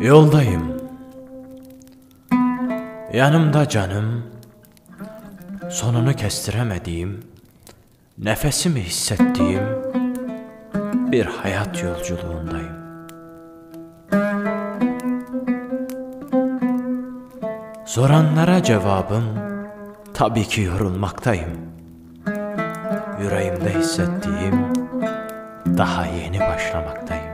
Yoldayım. 0.00 0.76
Yanımda 3.12 3.68
canım, 3.68 4.24
sonunu 5.70 6.12
kestiremediğim, 6.16 7.20
nefesimi 8.18 8.80
hissettiğim 8.80 9.62
bir 11.12 11.26
hayat 11.26 11.82
yolculuğundayım. 11.82 12.80
Soranlara 17.86 18.62
cevabım 18.62 19.24
tabii 20.14 20.44
ki 20.44 20.60
yorulmaktayım. 20.60 21.50
Yüreğimde 23.22 23.74
hissettiğim 23.78 24.72
daha 25.78 26.06
yeni 26.06 26.40
başlamaktayım. 26.40 27.30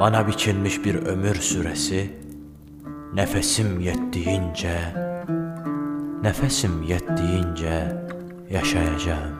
Bana 0.00 0.26
biçilmiş 0.26 0.84
bir 0.84 0.94
ömür 0.94 1.34
süresi 1.34 2.10
nefesim 3.14 3.80
yettiğince 3.80 4.78
nefesim 6.22 6.82
yettiğince 6.82 7.92
yaşayacağım. 8.50 9.38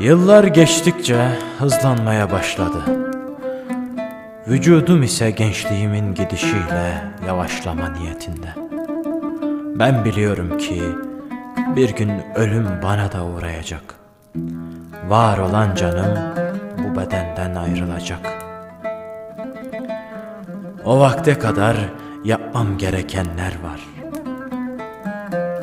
Yıllar 0.00 0.44
geçtikçe 0.44 1.38
hızlanmaya 1.58 2.30
başladı. 2.30 2.78
Vücudum 4.48 5.02
ise 5.02 5.30
gençliğimin 5.30 6.14
gidişiyle 6.14 7.02
yavaşlama 7.26 7.88
niyetinde. 7.88 8.65
Ben 9.78 10.04
biliyorum 10.04 10.58
ki 10.58 10.82
bir 11.76 11.90
gün 11.96 12.10
ölüm 12.34 12.66
bana 12.82 13.12
da 13.12 13.24
uğrayacak. 13.24 13.94
Var 15.08 15.38
olan 15.38 15.74
canım 15.74 16.18
bu 16.78 17.00
bedenden 17.00 17.54
ayrılacak. 17.54 18.20
O 20.84 21.00
vakte 21.00 21.38
kadar 21.38 21.76
yapmam 22.24 22.78
gerekenler 22.78 23.52
var. 23.62 23.80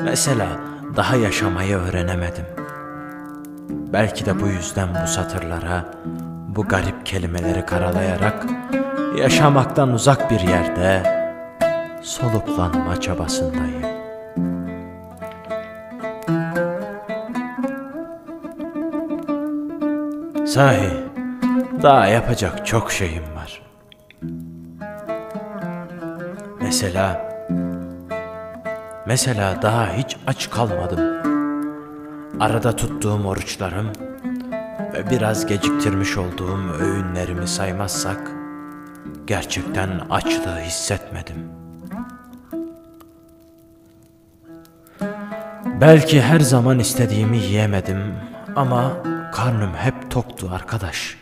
Mesela 0.04 0.46
daha 0.96 1.16
yaşamayı 1.16 1.76
öğrenemedim. 1.76 2.46
Belki 3.68 4.26
de 4.26 4.40
bu 4.40 4.46
yüzden 4.46 4.88
bu 5.02 5.06
satırlara, 5.06 5.84
bu 6.48 6.64
garip 6.64 7.06
kelimeleri 7.06 7.66
karalayarak 7.66 8.46
yaşamaktan 9.18 9.92
uzak 9.92 10.30
bir 10.30 10.40
yerde 10.40 11.02
soluklanma 12.02 13.00
çabasındayım. 13.00 14.03
Sahi, 20.46 20.90
daha 21.82 22.06
yapacak 22.06 22.66
çok 22.66 22.92
şeyim 22.92 23.22
var. 23.36 23.62
Mesela, 26.62 27.36
mesela 29.06 29.62
daha 29.62 29.92
hiç 29.92 30.16
aç 30.26 30.50
kalmadım. 30.50 31.00
Arada 32.40 32.76
tuttuğum 32.76 33.24
oruçlarım 33.26 33.86
ve 34.94 35.10
biraz 35.10 35.46
geciktirmiş 35.46 36.18
olduğum 36.18 36.72
öğünlerimi 36.80 37.48
saymazsak 37.48 38.30
gerçekten 39.26 39.88
açlığı 40.10 40.58
hissetmedim. 40.58 41.36
Belki 45.80 46.22
her 46.22 46.40
zaman 46.40 46.78
istediğimi 46.78 47.36
yiyemedim 47.38 48.14
ama 48.56 48.92
karnım 49.34 49.74
hep 49.74 50.10
toktu 50.10 50.50
arkadaş. 50.54 51.16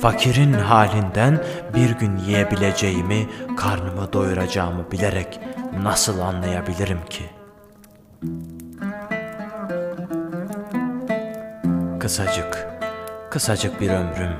Fakirin 0.00 0.52
halinden 0.52 1.44
bir 1.74 1.90
gün 1.90 2.16
yiyebileceğimi, 2.16 3.28
karnımı 3.56 4.12
doyuracağımı 4.12 4.90
bilerek 4.92 5.40
nasıl 5.82 6.20
anlayabilirim 6.20 6.98
ki? 7.10 7.24
Kısacık, 12.00 12.68
kısacık 13.30 13.80
bir 13.80 13.90
ömrüm 13.90 14.32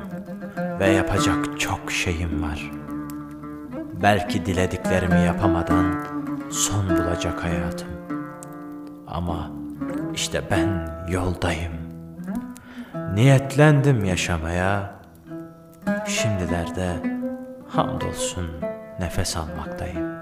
ve 0.81 0.89
yapacak 0.91 1.61
çok 1.61 1.93
şeyim 1.93 2.43
var. 2.43 2.71
Belki 4.03 4.47
dilediklerimi 4.47 5.21
yapamadan 5.21 6.05
son 6.51 6.91
bulacak 6.91 7.45
hayatım. 7.45 7.89
Ama 9.07 9.51
işte 10.15 10.43
ben 10.51 10.89
yoldayım. 11.09 11.90
Niyetlendim 13.15 14.05
yaşamaya. 14.05 14.95
Şimdilerde 16.07 16.97
hamdolsun 17.69 18.51
nefes 19.01 19.37
almaktayım. 19.37 20.20